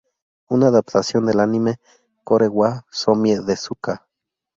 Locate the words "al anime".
1.29-1.71